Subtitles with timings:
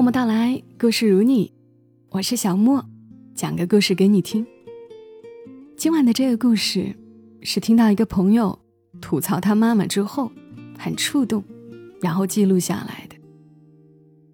[0.00, 1.52] 默默到来，故事如你，
[2.08, 2.82] 我是小莫，
[3.34, 4.46] 讲个故事给你听。
[5.76, 6.96] 今晚的这个故事
[7.42, 8.58] 是听到一个朋友
[8.98, 10.32] 吐槽他妈妈之后，
[10.78, 11.44] 很触动，
[12.00, 13.16] 然后记录下来的。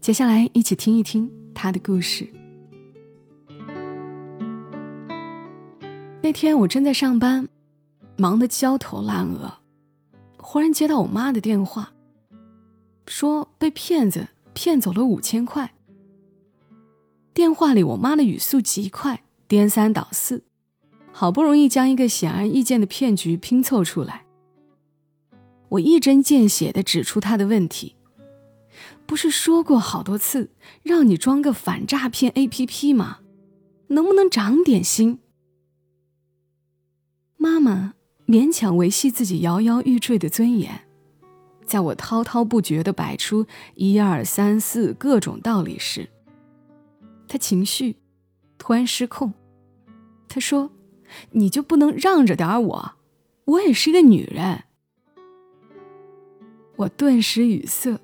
[0.00, 2.28] 接下来一起听一听他的故事。
[6.22, 7.48] 那天我正在上班，
[8.16, 9.58] 忙得焦头烂额，
[10.38, 11.92] 忽然接到我妈的电话，
[13.06, 14.26] 说被骗子。
[14.54, 15.74] 骗走了五千块。
[17.34, 20.44] 电话里，我妈的语速极快，颠三倒四，
[21.10, 24.26] 好不容易将一个显而易见的骗局拼凑出来。
[25.70, 27.96] 我一针见血地指出她的问题：
[29.06, 30.50] 不是说过好多次
[30.82, 33.20] 让你装个反诈骗 APP 吗？
[33.88, 35.18] 能不能长点心？
[37.38, 37.94] 妈妈
[38.26, 40.86] 勉强维系自己摇摇欲坠的尊严。
[41.72, 46.10] 在我滔滔不绝地摆出一二三四各种道理时，
[47.26, 47.96] 他情绪
[48.58, 49.32] 突然失控。
[50.28, 50.70] 他说
[51.32, 52.92] ：“你就不能让着点我？
[53.46, 54.64] 我也是一个女人。”
[56.76, 57.98] 我顿时语塞，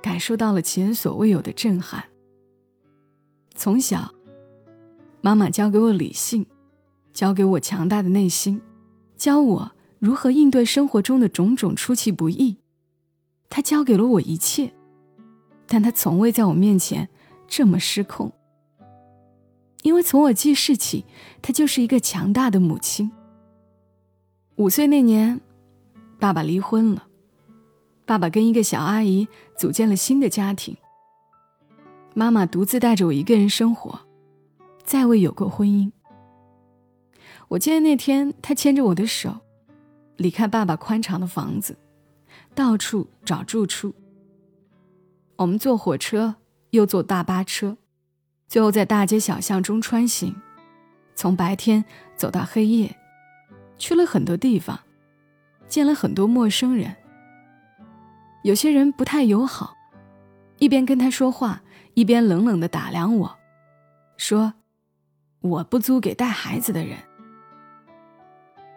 [0.00, 2.04] 感受到了前所未有的震撼。
[3.56, 4.14] 从小，
[5.20, 6.46] 妈妈教给我理性，
[7.12, 8.62] 教给我强大的内心，
[9.16, 12.58] 教我如何应对生活中的种种出其不意。
[13.50, 14.72] 他教给了我一切，
[15.66, 17.08] 但他从未在我面前
[17.46, 18.32] 这么失控。
[19.82, 21.04] 因为从我记事起，
[21.40, 23.10] 她就是一个强大的母亲。
[24.56, 25.40] 五岁那年，
[26.18, 27.06] 爸爸离婚了，
[28.04, 29.26] 爸爸跟一个小阿姨
[29.56, 30.76] 组建了新的家庭。
[32.12, 34.00] 妈妈独自带着我一个人生活，
[34.84, 35.90] 再未有过婚姻。
[37.48, 39.34] 我记得那天，她牵着我的手，
[40.16, 41.76] 离开爸爸宽敞的房子。
[42.54, 43.94] 到处找住处。
[45.36, 46.34] 我们坐火车，
[46.70, 47.76] 又坐大巴车，
[48.46, 50.34] 最后在大街小巷中穿行，
[51.14, 51.84] 从白天
[52.14, 52.94] 走到黑夜，
[53.78, 54.78] 去了很多地方，
[55.66, 56.94] 见了很多陌生人。
[58.42, 59.74] 有些人不太友好，
[60.58, 61.62] 一边跟他说话，
[61.94, 63.38] 一边冷冷的打量我，
[64.16, 64.52] 说
[65.40, 66.98] ：“我不租给带孩子的人。”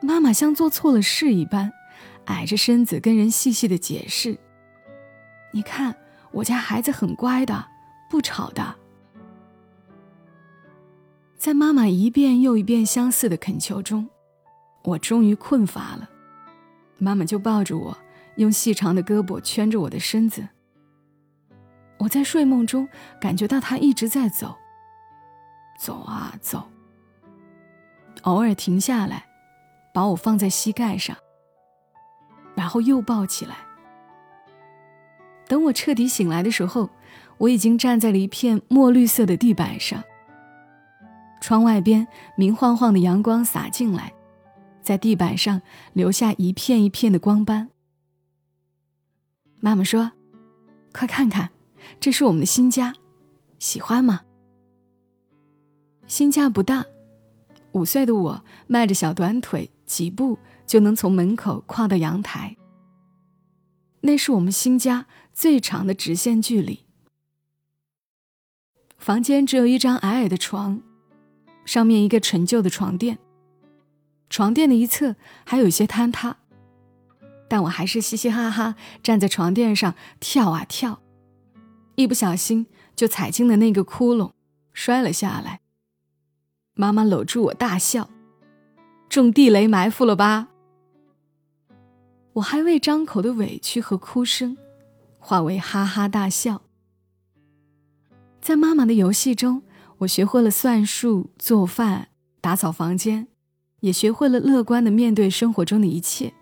[0.00, 1.72] 妈妈像做错了事一般。
[2.26, 4.38] 矮着身子跟人细细的解释
[5.52, 5.94] ：“你看，
[6.30, 7.66] 我家孩子很乖的，
[8.08, 8.76] 不吵的。”
[11.36, 14.08] 在妈妈一遍又一遍相似的恳求中，
[14.84, 16.08] 我终于困乏了。
[16.98, 17.98] 妈妈就抱着我，
[18.36, 20.48] 用细长的胳膊圈着我的身子。
[21.98, 22.88] 我在睡梦中
[23.20, 24.56] 感觉到她一直在走，
[25.78, 26.70] 走啊走，
[28.22, 29.26] 偶尔停下来，
[29.92, 31.16] 把我放在膝盖上。
[32.62, 33.56] 然后又抱起来。
[35.48, 36.88] 等我彻底醒来的时候，
[37.38, 40.00] 我已经站在了一片墨绿色的地板上。
[41.40, 42.06] 窗外边
[42.36, 44.12] 明晃晃的阳光洒进来，
[44.80, 45.60] 在地板上
[45.92, 47.68] 留下一片一片的光斑。
[49.58, 50.12] 妈妈说
[50.94, 51.50] ：“快看看，
[51.98, 52.94] 这是我们的新家，
[53.58, 54.20] 喜欢吗？”
[56.06, 56.84] 新家不大，
[57.72, 60.38] 五岁的我迈着小短腿，几步。
[60.66, 62.56] 就能从门口跨到阳台。
[64.02, 66.84] 那是我们新家最长的直线距离。
[68.98, 70.80] 房间只有一张矮矮的床，
[71.64, 73.18] 上面一个陈旧的床垫。
[74.30, 76.36] 床垫的一侧还有一些坍塌，
[77.48, 81.00] 但我还是嘻嘻哈哈站在床垫上跳啊跳，
[81.96, 84.32] 一不小心就踩进了那个窟窿，
[84.72, 85.60] 摔了下来。
[86.74, 88.08] 妈妈搂住我大笑
[89.10, 90.48] ：“中地雷埋伏了吧？”
[92.34, 94.56] 我还未张口的委屈和哭声，
[95.18, 96.62] 化为哈哈大笑。
[98.40, 99.62] 在妈妈的游戏中，
[99.98, 102.08] 我学会了算术、做饭、
[102.40, 103.28] 打扫房间，
[103.80, 106.32] 也学会了乐观的面对生活中的一切。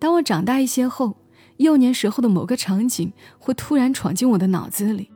[0.00, 1.16] 当我长大一些后，
[1.58, 5.12] 幼年时候的某个场景会突然闯进我的脑子里，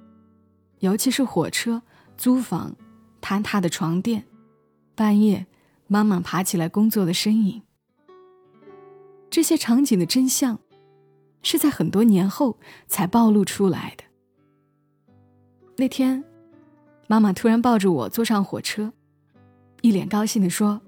[0.78, 1.82] 尤其是火车、
[2.16, 2.76] 租房、
[3.20, 4.24] 坍塌的床垫、
[4.94, 5.46] 半夜
[5.88, 7.62] 妈妈爬起来工作的身影。
[9.36, 10.58] 这些场景的真相，
[11.42, 14.04] 是在很多年后才暴露出来的。
[15.76, 16.24] 那天，
[17.06, 18.94] 妈妈突然抱着我坐上火车，
[19.82, 20.80] 一脸高兴地说：“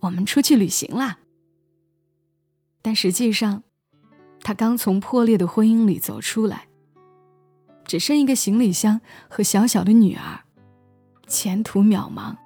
[0.00, 1.20] 我们出去旅行啦。”
[2.84, 3.62] 但实际上，
[4.42, 6.68] 她刚从破裂的婚姻里走出来，
[7.86, 9.00] 只剩一个行李箱
[9.30, 10.40] 和小小的女儿，
[11.26, 12.36] 前途渺茫。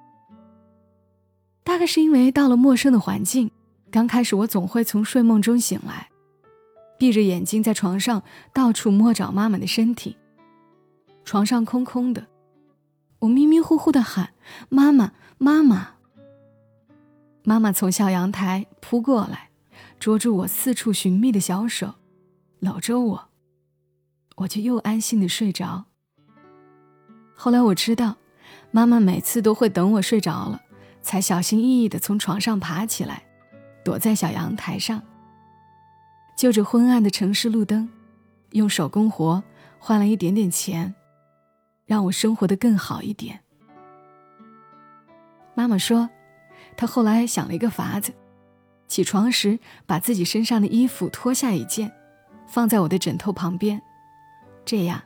[1.65, 3.51] 大概是因为到了陌生的环境。
[3.93, 6.09] 刚开始，我总会从睡梦中醒来，
[6.97, 10.17] 闭着眼睛在床上到处摸找妈妈的身体，
[11.23, 12.25] 床上空空的，
[13.19, 14.33] 我迷迷糊糊的喊
[14.67, 15.89] ：“妈妈，妈妈！”
[17.45, 19.51] 妈妈从小阳台扑过来，
[19.99, 21.93] 捉住我四处寻觅的小手，
[22.61, 23.29] 搂着我，
[24.37, 25.85] 我就又安心的睡着。
[27.35, 28.15] 后来我知道，
[28.71, 30.63] 妈妈每次都会等我睡着了，
[31.03, 33.27] 才小心翼翼的从床上爬起来，
[33.83, 35.01] 躲在小阳台上，
[36.35, 37.89] 就着昏暗的城市路灯，
[38.51, 39.43] 用手工活
[39.79, 40.93] 换了一点点钱，
[41.85, 43.39] 让我生活的更好一点。
[45.55, 46.09] 妈妈说。
[46.75, 48.11] 她后来想了一个法子，
[48.87, 51.91] 起床时把自己身上的衣服脱下一件，
[52.47, 53.79] 放在我的枕头旁边，
[54.65, 55.03] 这样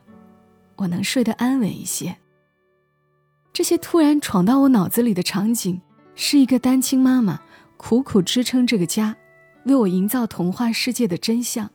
[0.77, 2.15] 我能睡得安稳一些。
[3.51, 5.81] 这些突然闯到我脑子里的场景，
[6.15, 7.41] 是一个单亲妈妈
[7.77, 9.15] 苦苦支撑这个家，
[9.65, 11.69] 为我营造童话世界的真相。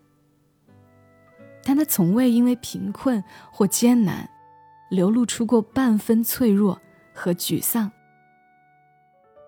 [1.64, 3.22] 但他从未因为贫困
[3.52, 4.28] 或艰难，
[4.90, 6.80] 流露出过半分脆弱
[7.14, 7.90] 和沮丧。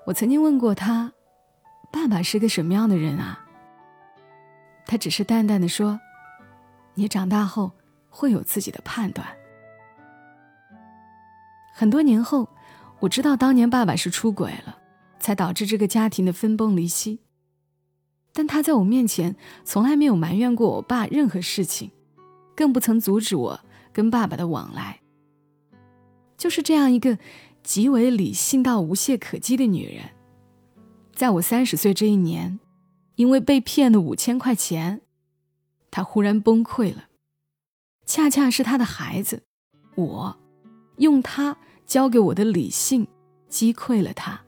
[0.07, 1.13] 我曾经问过他
[1.91, 3.45] ：“爸爸是个什么样的人啊？”
[4.87, 5.99] 他只是淡淡的说
[6.95, 7.73] ：“你长大后
[8.09, 9.27] 会有自己的判断。”
[11.75, 12.49] 很多年后，
[13.01, 14.79] 我知道当年爸爸是出轨了，
[15.25, 17.21] 才导致这个家庭的分崩离析。
[18.35, 21.91] 但他在我面前从来没有埋怨过我爸任何事情，
[22.55, 23.61] 更不曾阻止我
[23.91, 25.01] 跟爸爸的往来。
[26.37, 27.17] 就是这样一个。
[27.63, 30.11] 极为理性到无懈可击的女人，
[31.15, 32.61] 在我三十岁这一年，
[33.15, 35.01] 因为被骗了五千块钱，
[35.91, 37.05] 她忽然崩溃了。
[38.05, 39.45] 恰恰是她的孩子，
[39.95, 40.39] 我，
[40.99, 41.57] 用他
[41.87, 43.09] 教给我的理性
[43.49, 44.44] 击溃了她。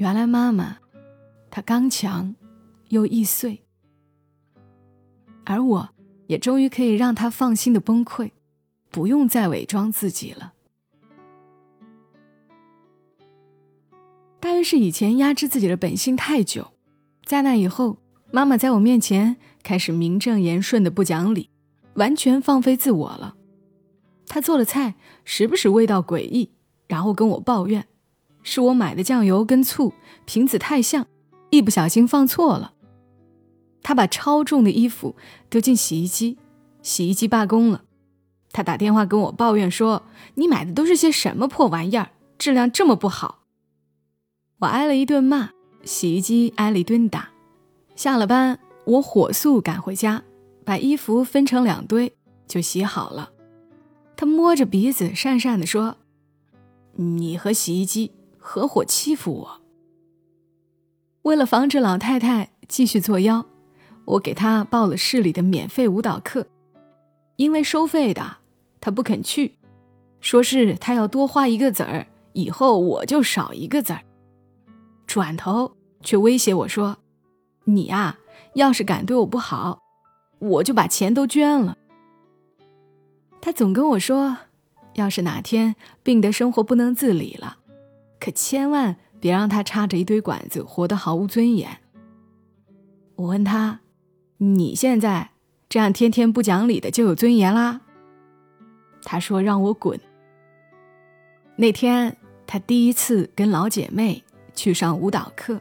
[0.00, 0.78] 原来妈妈，
[1.50, 2.34] 她刚强
[2.88, 3.62] 又易碎，
[5.44, 5.90] 而我
[6.26, 8.30] 也终于可以让她放心的崩溃，
[8.90, 10.54] 不用再伪装自己了。
[14.40, 16.72] 大约是以前压制自己的本性太久，
[17.26, 17.98] 在那以后，
[18.30, 21.50] 妈妈在我面前开始名正言顺的不讲理，
[21.92, 23.36] 完全放飞自我了。
[24.26, 24.94] 她做的菜
[25.26, 26.52] 时不时味道诡异，
[26.88, 27.86] 然后跟我抱怨，
[28.42, 29.92] 是我买的酱油跟醋
[30.24, 31.06] 瓶子太像，
[31.50, 32.74] 一不小心放错了。
[33.82, 35.16] 他把超重的衣服
[35.48, 36.38] 丢进洗衣机，
[36.82, 37.82] 洗衣机罢工了。
[38.52, 40.02] 他打电话跟我抱怨说
[40.34, 43.44] ：“你买的都是些什么破玩意儿，质量这么不好。”
[44.60, 45.50] 我挨了一顿骂，
[45.84, 47.30] 洗衣机挨了一顿打。
[47.96, 50.24] 下了班，我火速赶回家，
[50.64, 52.12] 把衣服分成两堆
[52.46, 53.30] 就洗好了。
[54.16, 55.96] 他摸着鼻子讪讪地说
[56.96, 59.60] ：“你和洗衣机合伙欺负我。”
[61.22, 63.44] 为了防止老太太继续作妖，
[64.06, 66.46] 我给她报了市里的免费舞蹈课。
[67.36, 68.38] 因为收费的，
[68.80, 69.54] 她不肯去，
[70.20, 74.02] 说是她要多花一个子儿，以后我就少一个子儿。
[75.06, 76.98] 转头却威胁我说
[77.64, 78.18] ：“你呀，
[78.54, 79.80] 要是敢对我不好，
[80.38, 81.76] 我就把钱都捐了。”
[83.40, 84.36] 他总跟我说
[84.96, 87.56] ：“要是哪天病得生活不能自理了，
[88.20, 91.78] 可千万别让他插着一堆管子，活得毫无尊严。”
[93.16, 93.80] 我问他
[94.38, 95.30] ：“你现在
[95.68, 97.80] 这样天天不讲理的就有尊严啦？”
[99.02, 99.98] 他说：“让我滚。”
[101.56, 104.22] 那天他第一次跟老姐妹。
[104.52, 105.58] 去上舞蹈课，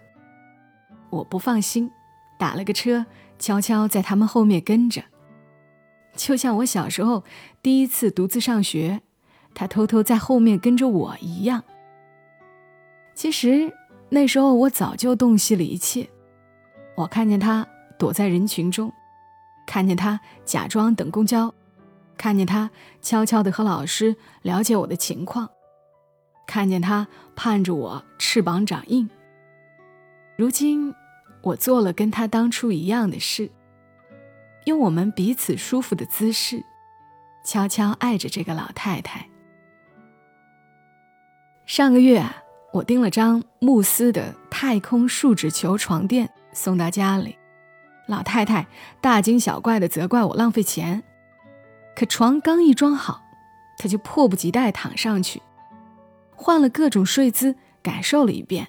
[1.10, 1.90] 我不放心，
[2.38, 3.06] 打了个车，
[3.38, 5.04] 悄悄在他们后面跟着，
[6.18, 7.24] 就像我小时候
[7.62, 9.02] 第一次独自上学，
[9.54, 11.64] 他偷偷在后面跟着我一样。
[13.20, 13.74] 其实
[14.08, 16.08] 那时候我早就洞悉了一切，
[16.96, 18.94] 我看见他躲在人群中，
[19.68, 21.54] 看见他假装等公交，
[22.16, 22.72] 看见他
[23.02, 25.50] 悄悄地和老师了解我的情况。
[26.48, 29.10] 看见他盼着我翅膀长硬。
[30.38, 30.96] 如今，
[31.42, 33.52] 我做了跟他当初一样的事，
[34.64, 36.64] 用我们彼此舒服的姿势，
[37.44, 39.28] 悄悄爱着这个老太太。
[41.66, 42.26] 上个月，
[42.72, 47.36] 我订了张慕斯的太空树脂球床垫送到家里，
[48.08, 48.68] 老太太
[49.02, 51.04] 大惊小怪的责怪我浪费钱，
[51.96, 53.22] 可床刚一装好，
[53.78, 55.42] 她就迫不及待躺上去。
[56.36, 58.68] 换了各种睡姿，感受了一遍，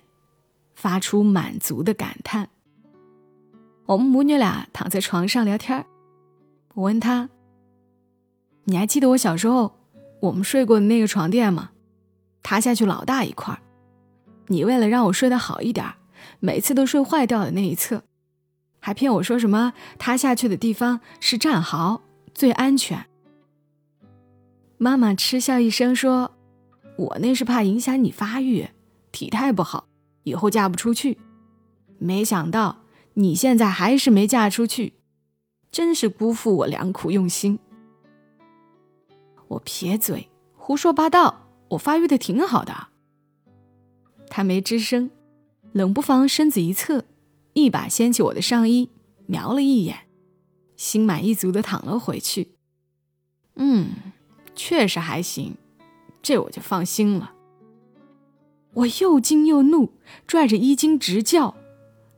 [0.74, 2.48] 发出满足的感叹。
[3.86, 5.84] 我们母女俩躺在床上聊天
[6.74, 7.28] 我问她
[8.64, 9.76] ：“你还记得我小时候
[10.20, 11.70] 我们睡过的那个床垫吗？
[12.42, 13.60] 塌下去老大一块儿
[14.50, 15.86] 你为了让我睡得好一点，
[16.40, 18.02] 每次都睡坏掉的那一侧，
[18.80, 22.02] 还骗我说什么塌下去的地方是战壕，
[22.34, 23.06] 最安全。”
[24.76, 26.32] 妈妈嗤笑一声说
[26.98, 28.68] ：“我那是怕影响你发育，
[29.12, 29.86] 体态不好，
[30.24, 31.18] 以后嫁不出去。
[31.98, 32.78] 没想到
[33.14, 34.94] 你现在还是没嫁出去，
[35.70, 37.60] 真是辜负我良苦用心。”
[39.46, 42.89] 我撇嘴，胡说八道，我发育的挺好的。
[44.30, 45.10] 他没吱声，
[45.72, 47.04] 冷不防身子一侧，
[47.52, 48.88] 一把掀起我的上衣，
[49.26, 50.06] 瞄了一眼，
[50.76, 52.52] 心满意足的躺了回去。
[53.56, 53.90] 嗯，
[54.54, 55.56] 确实还行，
[56.22, 57.32] 这我就放心了。
[58.72, 59.94] 我又惊又怒，
[60.28, 61.56] 拽着衣襟直叫：“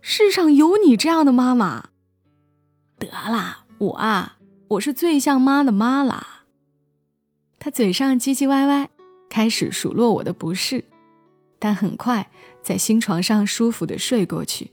[0.03, 1.89] 世上有你这样的妈妈？
[2.99, 4.39] 得啦，我啊，
[4.69, 6.45] 我是最像妈的妈啦。”
[7.59, 8.91] 他嘴上唧唧歪歪，
[9.31, 10.85] 开始数落我的不是。
[11.63, 12.29] 但很快
[12.61, 14.73] 在新床上舒服的睡过去。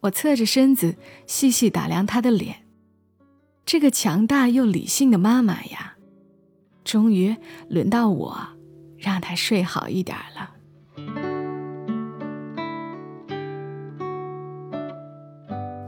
[0.00, 2.56] 我侧着身子细细打量他的脸，
[3.64, 5.96] 这个强大又理性的妈妈呀，
[6.84, 7.34] 终于
[7.70, 8.38] 轮到我
[8.98, 10.50] 让他睡好一点了。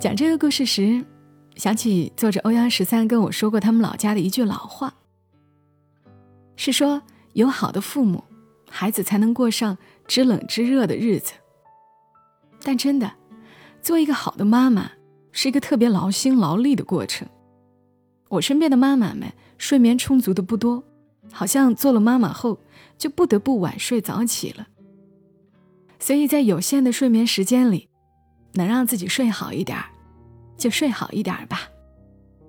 [0.00, 1.04] 讲这个故事时，
[1.56, 4.94] 想起作者欧阳十三跟我说过他们老家的一句老话，
[6.56, 7.02] 是说
[7.34, 8.24] 有好的父母。
[8.70, 11.32] 孩子才能过上知冷知热的日子。
[12.62, 13.12] 但真的，
[13.82, 14.92] 做一个好的妈妈
[15.32, 17.28] 是一个特别劳心劳力的过程。
[18.28, 20.84] 我身边的妈妈们睡眠充足的不多，
[21.32, 22.58] 好像做了妈妈后
[22.96, 24.68] 就不得不晚睡早起了。
[25.98, 27.88] 所以在有限的睡眠时间里，
[28.52, 29.86] 能让自己睡好一点儿，
[30.56, 31.62] 就睡好一点儿吧。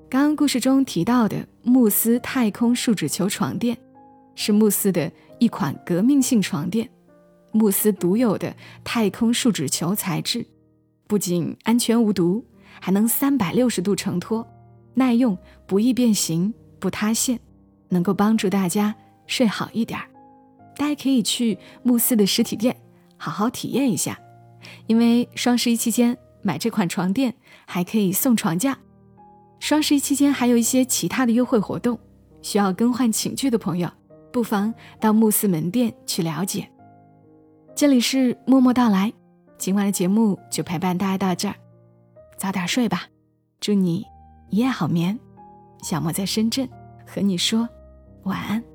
[0.09, 3.77] 刚刚故事中提到的慕斯太空树脂球床垫，
[4.35, 5.11] 是慕斯的。
[5.41, 6.87] 一款革命性床垫，
[7.51, 10.45] 慕斯独有的太空树脂球材质，
[11.07, 12.45] 不仅安全无毒，
[12.79, 14.47] 还能三百六十度承托，
[14.93, 17.39] 耐用，不易变形，不塌陷，
[17.89, 18.93] 能够帮助大家
[19.25, 20.07] 睡好一点儿。
[20.75, 22.79] 大家可以去慕斯的实体店
[23.17, 24.19] 好好体验一下，
[24.85, 27.33] 因为双十一期间买这款床垫
[27.65, 28.77] 还可以送床架。
[29.59, 31.99] 双十一期间还有一些其他的优惠活动，
[32.43, 33.89] 需要更换寝具的朋友。
[34.31, 36.67] 不妨到慕斯门店去了解。
[37.75, 39.11] 这里是默默到来，
[39.57, 41.55] 今晚的节目就陪伴大家到这儿，
[42.37, 43.03] 早点睡吧，
[43.59, 44.05] 祝你
[44.49, 45.17] 一夜好眠。
[45.83, 46.69] 小莫在深圳
[47.05, 47.67] 和你说
[48.23, 48.70] 晚安。